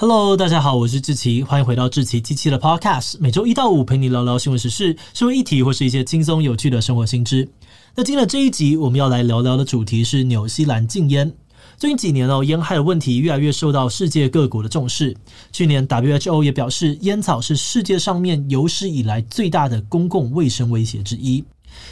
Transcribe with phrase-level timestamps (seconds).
[0.00, 7.48] Hello，大家好，我是志奇，欢迎回到志奇机器的 Podcast，每周一到五陪你聊聊新闻时事、社会议题或是一些轻松有趣的生活新知。
[7.96, 11.28] 那今天的这一集，我们要来聊聊的主题是纽西兰禁烟。
[11.76, 15.16] 最近几年哦，烟害的问题越来越受到世界各国的重视。
[15.50, 21.42] 去年 WHO 也表示，烟草是世界上面有史以来最大的公共卫生威胁之一。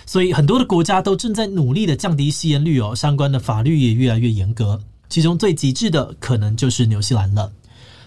[0.07, 4.80] 所以很多的国家都正在努力的降低吸烟率哦，相关的法律也越来越严格。
[5.09, 7.50] 其中最极致的，可能就是纽西兰了。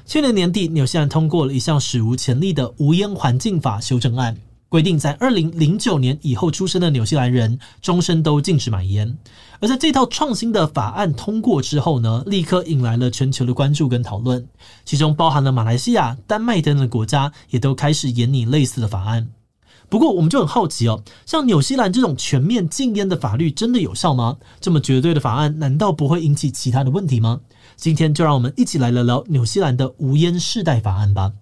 [0.10, 4.36] 去年年底，纽西兰通过了一项史无前例的无烟环境法修正案，
[4.68, 9.16] 规定在二零零九年以后出生的纽西兰人终身都禁止买烟。
[9.60, 14.44] 而在这套创新的法案通过之后呢，立刻引来了全球的关注跟讨论，
[14.84, 19.30] 其中包含了马来西亚、丹麦等等国家，也都开始研拟类似的法案。
[19.90, 24.38] 不过，我们就很好奇哦，像纽西兰这种全面禁烟的法律真的有效吗？
[24.62, 27.42] 这么绝对的法案，难道不会引起其他的问题吗？
[27.76, 31.34] 今天就让我们一起来聊聊纽西兰的无烟世代法案吧。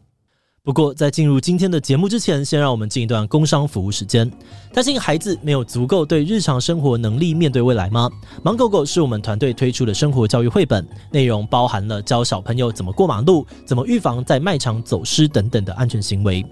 [0.67, 4.29] 不过，在进入今天的节目之前，先让我们进一段工商服务时间。
[4.73, 8.09] 担心孩子没有足够对日常生活能力面对未来吗？
[8.43, 16.45] 芒狗狗是我们团队推出的生活教育绘本，内容包含了教小朋友怎么过马路、怎么预防在卖场走失等等的安全行为。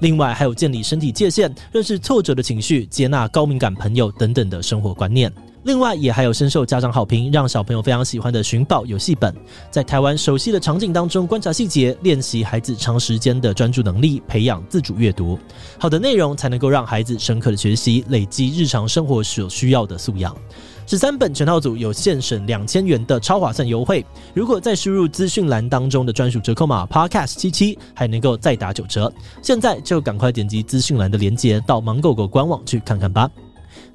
[0.00, 5.32] 另外，还有建立身体界限、认识挫折的情绪、接纳高敏感朋友等等的生活观念。
[5.64, 9.32] 另外，也还有深受家长好评，让小朋友非常喜欢的寻宝游戏本，
[9.70, 15.38] 在台湾熟悉的场景当中观察细节，练习孩子长时间的专注能力，培养自主阅读。
[15.78, 20.36] 好的内容才能够让孩子深刻的学习，累积日常生活所需要的素养。
[20.84, 24.04] 十三本全套组有现省两千元的超划算优惠，
[24.34, 29.10] 如果再输入资讯栏当中的专属折扣码 Podcast 七七，还能够再打九折。
[29.40, 33.30] 现在就赶快点击资讯栏的链接，到芒狗狗官网去看看吧。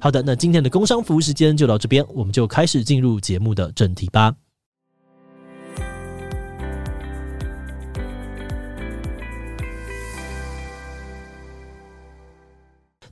[0.00, 4.32] 好的，那今天的工商服务时间就到这边，我们就开始进入节目的正题吧。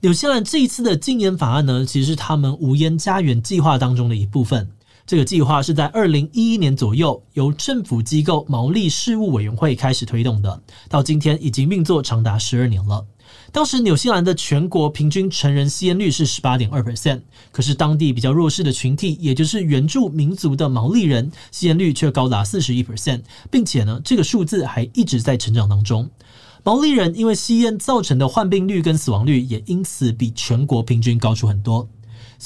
[0.01, 4.71] 纽西兰这一次的禁烟法案呢，其实是他们无烟家园计划当中的一部分。
[5.07, 13.07] 这个计划是在二零一一年左右由政府机构毛利事务委员会开始推动的，到今天已经运作长达十二年了。
[13.53, 17.21] 当时纽西兰的全国平均成人吸烟率是十八点二 percent，
[17.53, 26.11] 可是当地比较弱势的群体，也就是原住民族的毛利人，吸烟率却高达四十一 percent，并且呢，这个数字还一直在成长当中。
[26.65, 31.89] 毛利人因为吸烟造成的患病率跟死亡率，也因此比全国平均高出很多。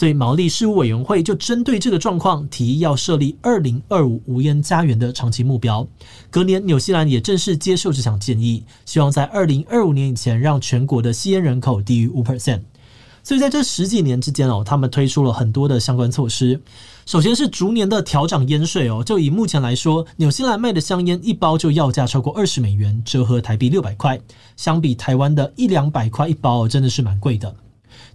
[0.00, 5.86] 所以毛利事务委员会就针对这个状况，提议要设立二零二五无烟家园的长期目标。
[6.30, 12.62] 隔年，纽西兰也正式接受这项建议，希望在二零二五年以前，让全国的吸烟人口低于五 percent。
[13.22, 16.58] 所以在这十几年之间哦，他们推出了很多的相关措施。
[17.04, 24.18] 首先是逐年的调涨烟税哦，就以目前来说，纽西兰卖的香烟一包就要价超过二十美元，折合台币六百块，
[24.56, 27.54] 相比台湾的一两百块一包，真的是蛮贵的。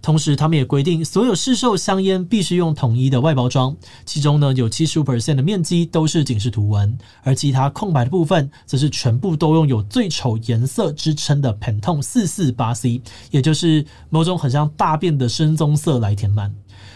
[0.02, 16.54] 同时，他们也规定，所有市售香烟必须用统一的外包装，其中呢有七十五 percent 的面积都是警示图文，而其他空白的部分，则是全部都用有最丑颜色之称的 pen 痛四四八 C，也就是某种很像大便的深棕色来填满。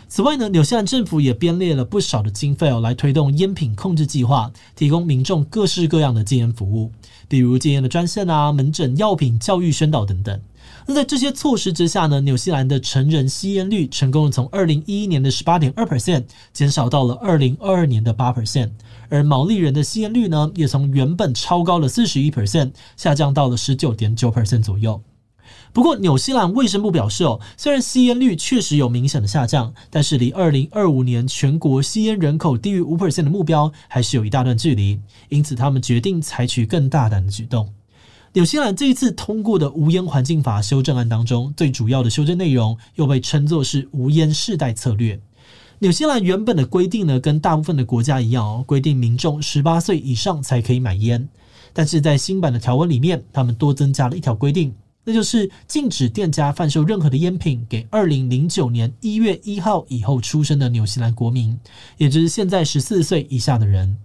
[0.08, 6.90] 此外呢，纽西兰政府也编列了不少的经费哦，来推动烟品控制计划，提供民众各式各样的戒烟服务，
[7.28, 10.40] 比如戒烟的专线啊、门诊、药品、教育宣导等等。
[10.94, 18.70] 在这些措施之下呢，纽西兰的成人吸烟率成功从二零一一年的十八点二 percent 减少到了二零二二年的八 percent，
[19.08, 25.00] 而毛利人的吸烟率呢，也从原本超高的四十一 percent 下降到了十九点九 percent 左右。
[25.72, 37.68] 不过，纽西兰卫生部表示哦，虽然吸烟率确实有明显的下降，但是离二零二五年全国吸烟人口低于五 percent 的目标还是有一大段距离，因此他们决定采取更大胆的举动。
[38.32, 45.20] 纽西兰这一次通过的无烟环境法修正案当中，最主要的修正内容又被称作是无烟世代策略。
[45.80, 51.28] 纽西兰原本的规定呢，跟大部分的国家一样哦，规定民众十八岁以上才可以买烟。
[51.72, 54.72] 但是在新版的条文里面，他们多增加了一条规定，
[55.03, 61.59] 那就是禁止店家贩售任何的烟品给二零零九年一月一号以后出生的纽西兰国民，
[61.97, 63.97] 也就是现在十四岁以下的人。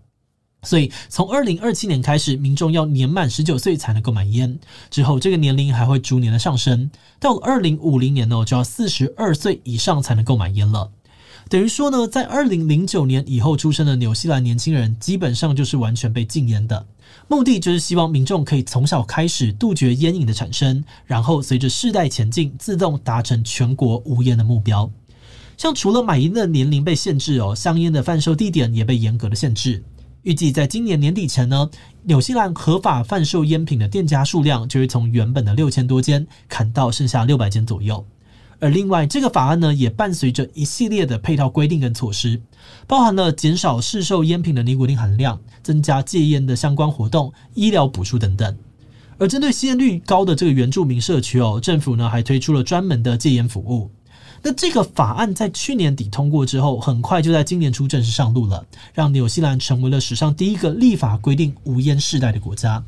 [0.65, 4.59] 所以，从二零二七年开始，民众要年满十九岁才能够买烟。
[4.89, 6.89] 之后，这个年龄还会逐年的上升，
[7.19, 10.91] 到二零五零年呢，就要四十二岁以上才能够买烟了。
[11.47, 16.87] 等于说呢，在二零零九年以后出生的纽西兰年轻人，基本上就是完全被禁烟的。
[17.27, 24.89] 目的就是希望民众可以从小开始杜绝烟瘾的产生，然后随着世代前进，自动达成全国无烟的目标。
[25.55, 29.83] 像除了买烟的年龄被限制哦，香烟的贩售地点也被严格的限制。
[30.25, 31.69] 预计在今年年底前呢，
[32.01, 38.03] 纽西兰合法贩售烟品的店家数量就会从原本的六千多间砍到剩下六百间左右。
[38.59, 42.41] 而另外，这个法案呢，也伴随着一系列的配套规定跟措施，
[42.87, 48.57] 包含了减少市售烟品的尼古丁含量、增加戒烟的相关活动、医疗补助等等。
[49.19, 53.91] 而针对吸烟率高的这个原住民社区哦，政府呢还推出了专门的戒烟服务。
[54.47, 58.63] 那这个法案在去年底通过之后，很快就在今年初正式上路了，
[58.93, 62.83] 让纽西兰成为了史上第一个立法规定无烟世代的国家。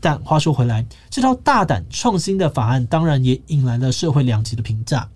[0.00, 5.08] 但话说回来，这套大胆创新的法案当然也引来了社会两极的评价。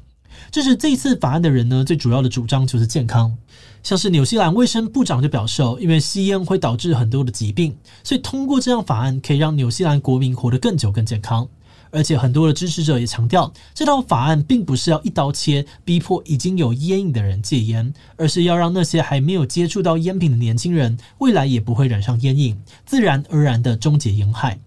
[0.50, 3.36] 支持这一次法案的人呢，最主要的主张就是健康，
[3.82, 11.46] 像是纽西兰卫生部长就表示，因为吸烟会导致很多的疾病，所以通过这样法案可以让纽西兰国民活得更久、更健康。
[11.90, 24.58] 而且很多的支持者也强调，这套法案并不是要一刀切逼迫已经有烟瘾的人戒烟，而是要让那些还没有接触到烟品的年轻人，未来也不会染上烟瘾，自然而然的终结烟害。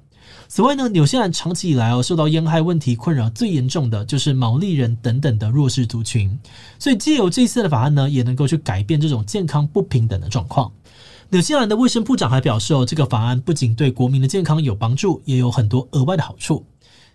[0.47, 6.39] 此外呢，纽西兰长期以来哦，受到烟害问题困扰最严重的就是毛利人等等的弱势族群，
[6.79, 10.71] 所以借由这次的法案呢，也能够去改变这种健康不平等的状况。
[11.29, 16.65] 纽西兰的卫生部长还表示哦，这个法案不仅对国民的健康有帮助，也有很多额外的好处。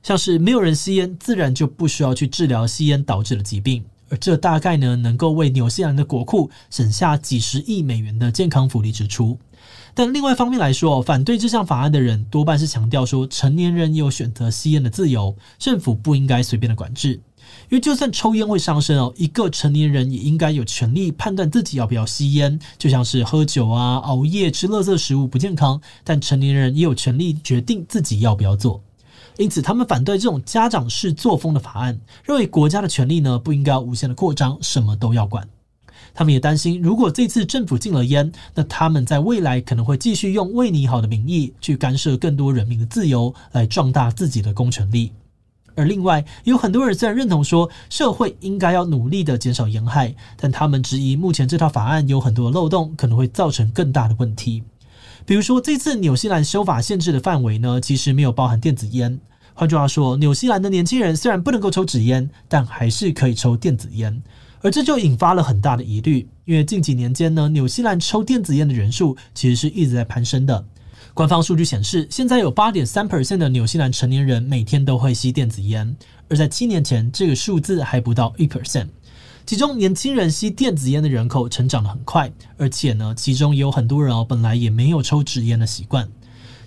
[0.05, 9.39] 像是没有人吸烟，自然就不需要去治疗吸烟导致的疾病，而这大概呢能够为纽西兰的国库省下几十亿美元的健康福利支出。
[9.95, 17.19] 但另外一方面来说，反对这项法案的人多半是强调说，成年人有选择吸烟的自由，政府不应该随便的管制。
[17.71, 28.83] 因为就算抽烟会伤身哦，一个成年人也应该有权利判断自己要不要吸烟，就像是喝酒啊、熬夜、吃垃圾食物不健康，但成年人也有权利决定自己要不要做。
[29.37, 35.49] 因此，他们反对这种家长式作风的法案，认为国家的权力呢不应该无限的扩张，什么都要管。
[36.15, 45.11] 他们也担心，如果这次政府禁了烟，那他们在未来可能会继续用为你好的名义去干涉更多人民的自由，来壮大自己的公权力。
[45.75, 54.63] 而另外，有很多人虽然认同说社会应该要努力的减少烟害，但他们质疑目前这套法案有很多的漏洞，可能会造成更大的问题。
[55.27, 59.19] 比如说，这次纽西兰修法限制的范围呢，其实没有包含电子烟。
[59.55, 64.23] 换句话说，纽西兰的年轻人虽然不能够抽纸烟，但还是可以抽电子烟。
[64.61, 70.65] 而这就引发了很大的疑虑，因为近几年间呢，纽西兰抽电子烟的人数其实是一直在攀升的。
[71.15, 75.97] 官方数据显示，现在有八点三 percent 的纽西兰成年人每天都会吸电子烟，
[76.29, 78.89] 而在七年前，这个数字还不到一 percent。
[79.47, 86.09] 其中年轻人吸电子烟的人口成长得很快，而且呢，其中也有很多人哦，本来也没有抽纸烟的习惯。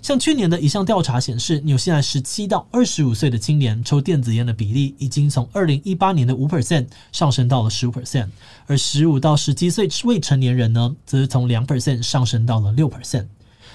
[0.00, 8.28] 像去年的一项调查显示，纽西兰十七到二十五岁的青年抽电子烟的比例已经从二零一八年的五 percent 上升到了十五 percent，
[8.68, 13.26] 而十五到十七岁未成年人呢，则是从两 percent 上升到了六 percent。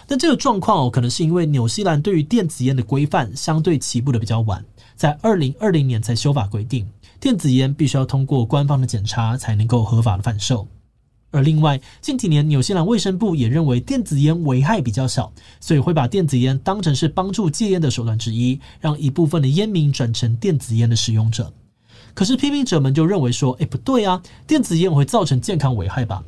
[0.08, 4.64] 但这个状况哦，可能是因为纽西兰对于电子烟的规范相对起步的比较晚，
[4.96, 6.88] 在二零二零年才修法规定。
[7.24, 10.68] 电子烟必须要通过官方的检查才能够合法的贩售，
[11.32, 15.32] 而另外近几年纽西兰卫生部也认为电子烟危害比较小，
[15.62, 21.50] 所以会把电子烟当成是帮助戒烟的手段之一，让一部分的烟民转成电子烟的使用者。
[22.14, 26.22] 可是批评者们就认为说，诶，不对啊，电子烟会造成健康危害吧？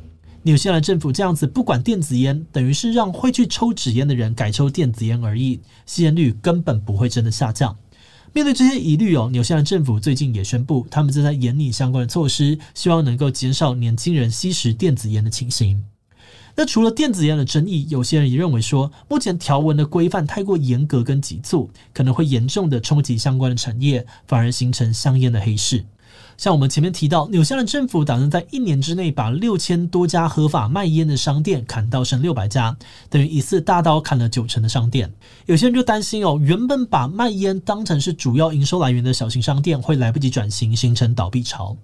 [0.44, 7.76] 纽西兰政府这样子不管电子烟，等于是让会去抽纸烟的人改抽电子烟而已，吸烟率根本不会真的下降。
[8.36, 15.82] 面对这些疑虑哦，纽西兰政府最近也宣布，他们正在研拟相关的措施，希望能够减少年轻人吸食电子烟的情形。
[16.54, 25.82] 那除了电子烟的争议，有些人也认为说，目前条文的规范太过严格跟急促，可能会严重的冲击相关的产业，反而形成香烟的黑市。
[26.36, 32.76] 像我们前面提到，纽西兰政府打算在一年之内把六千多家合法卖烟的商店砍到剩六百家，
[33.08, 35.10] 等于一次大刀砍了九成的商店。
[35.46, 41.76] 有些人就担心哦，原本把卖烟当成是主要营收来源的小型商店会来不及转型，形成倒闭潮。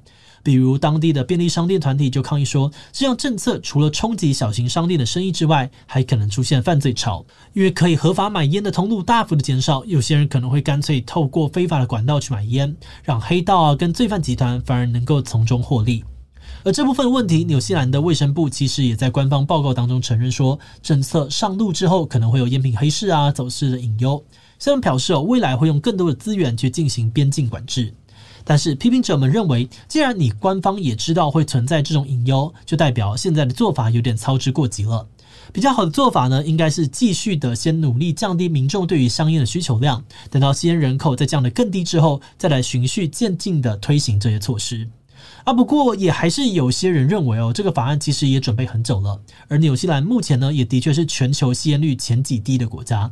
[0.43, 16.05] 比如当地的便利商店团体就抗议说，这项政策除了冲击小型商店的生意之外，还可能出现犯罪潮，因为可以合法买烟的通路大幅的减少，有些人可能会干脆透过非法的管道去买烟，让黑道啊跟罪犯集团反而能够从中获利。
[16.65, 24.23] 而这部分问题，纽西兰的卫生部其实也在官方报告当中承认说，政策上路之后可能会有烟品黑市啊走私的隐忧，
[24.59, 27.95] 虽然表示哦未来会用更多的资源去进行边境管制。
[28.45, 35.07] 但是批评者们认为，既然你官方也知道会存在这种隐忧，就代表现在的做法有点操之过急了。
[35.53, 44.89] 比较好的做法呢，应该是继续的先努力降低民众对于香烟的需求量，等到吸烟人口再降得更低之后，再来循序渐进的推行这些措施。
[45.45, 49.21] 啊，不过也还是有些人认为哦，这个法案其实也准备很久了。
[49.49, 53.11] 而纽西兰目前呢，也的确是全球吸烟率前几低的国家。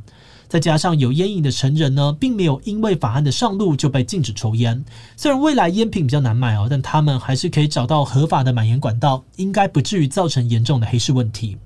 [0.51, 4.85] 再加上有烟瘾的成人呢，并没有因为法案的上路就被禁止抽烟。
[5.17, 11.57] 虽然未来烟品比较难买哦，但他们还是可以找到合法的买烟管道，应该不至于造成严重的黑市问题。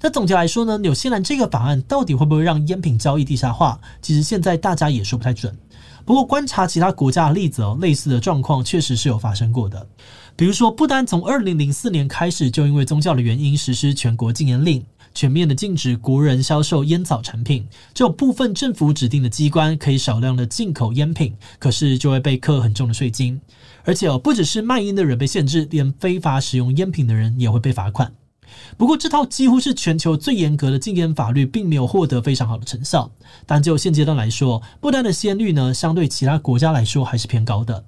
[0.00, 3.80] 那总结来说呢，纽西兰这个法案到底会不会让烟品交易地下化？
[4.00, 5.52] 其实现在大家也说不太准。
[6.04, 9.86] 不过观察其他国家的例子哦，类似的状况确实是有发生过的。
[10.34, 14.84] 比如说，不丹从二零零四年开始就因为宗教的原因实施全国禁烟令。
[15.14, 23.38] 全面的禁止国人销售烟草产品，只有部分政府指定的机关可以少量的进口烟品，可是就会被课很重的税金。
[23.84, 28.10] 而且哦，不只是卖烟的人被限制，连非法使用烟品的人也会被罚款。
[28.76, 33.10] 不过，这套几乎是全球最严格的禁烟法律，并没有获得非常好的成效。
[33.46, 37.84] 但就现阶段来说，不丹的吸烟率呢，相对其他国家来说还是偏高的。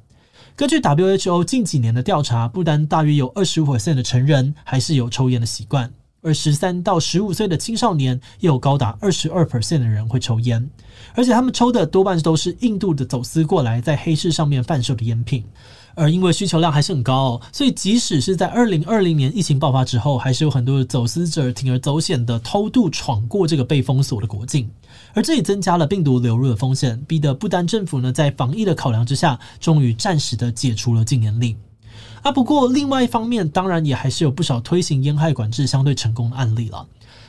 [0.56, 5.92] 根据 WHO 近几年的调查，不丹大约有二十五%的成人还是有抽烟的习惯。
[6.24, 10.68] 而十三到十五岁的青少年，也有高达二十二 percent 的人会抽烟，
[11.14, 15.44] 而且他们抽的多半都是印度的走私过来，在黑市上面贩售的烟品。
[15.96, 24.68] 而因为需求量还是很高，所以即使是在二零二零年疫情爆发之后，还是有很多的走私者铤而走险的偷渡闯过这个被封锁的国境，
[25.12, 31.56] 而这也增加了病毒流入的风险，逼得不丹政府呢，在防疫的考量之下，终于暂时的解除了禁烟令。
[32.24, 36.86] 啊，不过另外一方面，当然也还是有不少推行烟害管制相对成功的案例了。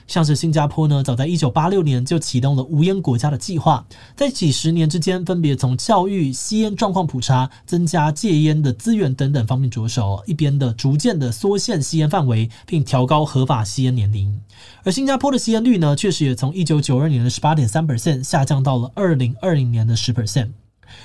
[0.08, 3.86] 像是新加坡呢，早在一九八六年就启动了无烟国家的计划，
[4.16, 14.40] 在几十年之间，分别从教育、吸烟状况普查、增加戒烟的资源等等方面着手，一边的逐渐的缩限吸烟范围，并调高合法吸烟年龄。
[14.86, 20.52] 而新加坡的吸烟率呢，确实也从一九九二年的十八点三 percent 下降到了二零二零年的十 percent。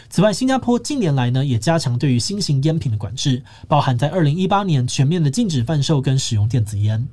[0.09, 7.07] 此外，新加坡近年来呢也加强对于新型烟品的管制，包含在二零一八年全面的禁止贩售跟使用电子烟。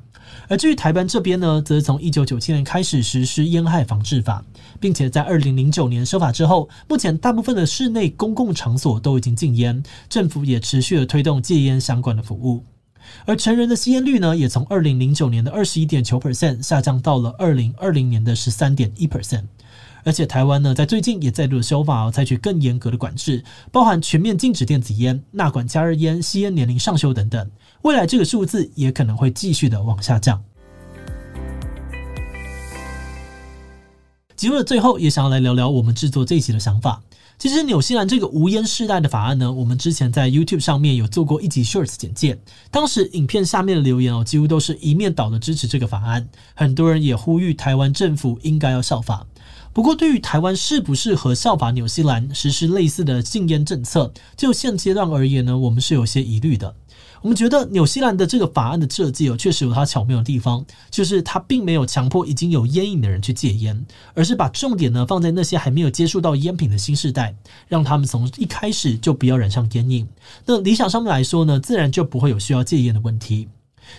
[0.49, 4.43] 而至于台湾这边呢，则从一九九七年开始实施烟害防治法，
[4.79, 12.63] 并且在二零零九年修法之后，目前大部分的室内公共场所都已经禁烟，政府也持续的推动戒烟相关的服务。
[13.25, 19.43] 而成人的吸烟率呢，也从二零零九年的二十一点九 percent 下降到了二零二零年的十三点一 percent。
[20.07, 27.51] 而且台湾呢，在最近也再度修法，采取更严格的管制，包含全面禁止电子烟、纳管加热烟、吸烟年龄上修等等。
[27.81, 30.41] 未来这个数字也可能会继续的往下降。
[34.37, 37.01] 节目的最后，也想要来聊聊我们制作这一期的想法。
[37.37, 42.39] 其实纽西兰这个无烟世代的法案呢，我们之前在 YouTube 上面有做过一集 Shorts 简介，
[42.71, 49.27] 当时影片下面的留言哦，几乎都是一面倒的支持这个法案，很多人也呼吁台湾政府应该要效法。
[49.77, 56.73] 不过，对于台湾适不适合效法纽西兰实施类似的禁烟政策，就现阶段而言呢，我们是有些疑虑的。
[57.21, 67.35] 我们觉得纽西兰的这个法案的设计哦，确实有它巧妙的地方，就是它并没有强迫已经有烟瘾的人去戒烟，而是把重点呢放在那些还没有接触到烟品的新世代，
[67.67, 70.07] 让他们从一开始就不要染上烟瘾。
[70.47, 73.47] 那理想上面来说呢，自然就不会有需要戒烟的问题。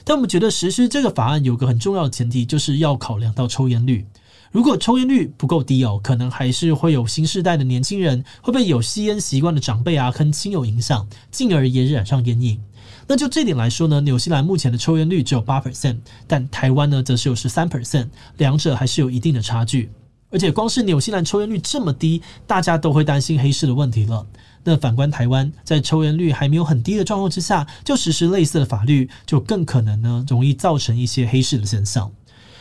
[0.02, 4.04] 但我们觉得实施这个法案有个很重要的前提，就是要考量到抽烟率。
[4.50, 12.58] 如果抽烟率不够低哦，可能还是会有新世代的年轻人会被有吸烟习惯的长辈啊跟亲友影响，进而也染上烟瘾。
[13.06, 19.90] 那就这点来说呢，纽西兰目前的抽烟率只有八 percent，但台湾呢则是有十三 percent，两者还是有一定的差距。
[20.30, 24.26] 而且光是纽西兰抽烟率这么低，大家都会担心黑市的问题了。
[24.62, 32.10] 那反观台湾，在抽烟率还没有很低的状况之下，就实施类似的法律，就更可能呢容易造成一些黑市的现象。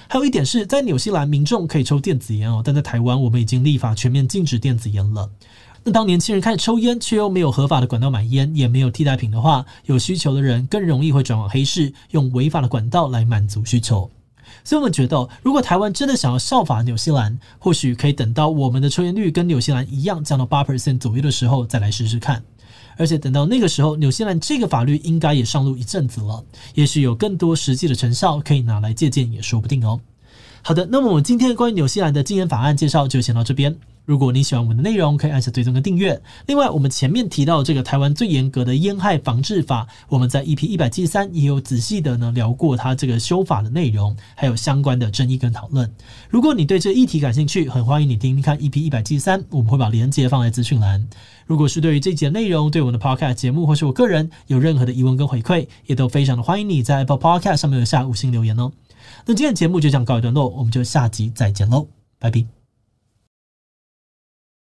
[0.09, 5.29] 还有一点是在纽西兰，民众可以抽电子烟哦，但在台湾，我们已经立法全面禁止电子烟了。
[5.83, 14.09] 那当年轻人开始抽烟，却又没有合法的管道买烟，也没有替代品的话，有需求的人更容易会转往黑市，用违法的管道来满足需求。
[14.63, 22.43] 所以我们觉得，如果台湾真的想要效法纽西兰，或许可以等到我们的抽烟率跟纽西兰一样降到八 percent 左右的时候，再来试试看。
[22.97, 29.99] 而且等到那个时候，纽西兰这个法律应该也上路一阵子了，也许有更多实际的成效可以拿来借鉴，也说不定哦。
[30.61, 33.75] 好的，那么我们今天关于纽西兰的禁烟法案介绍就先到这边。
[34.07, 36.19] 如果你喜欢我们的内容，可以按下追踪跟订阅。
[36.45, 45.93] 另外，我们前面提到这个台湾最严格的烟害防治法，我们在 EP 一百七十三也有仔细的呢聊过它这个修法的内容，还有相关的争议跟讨论。
[46.29, 51.05] 如果你对这议题感兴趣，很欢迎你听听看 EP 一百七十三，我们会把连接放在资讯栏。
[51.45, 58.71] 如果是对于这集的内容，对我们的 Podcast 节目或是我个人有任何的疑问跟回馈，也都非常的欢迎你在 Apple Podcast 上面留下五星留言哦。
[59.25, 61.87] 那今天的节目就这样告一段落，我们就下集再见喽，
[62.19, 62.56] 拜拜。